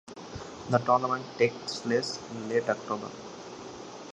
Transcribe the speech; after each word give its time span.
The 0.71 0.79
tournament 0.79 1.23
takes 1.37 1.81
place 1.81 2.17
in 2.31 2.49
late 2.49 2.67
October. 2.67 3.11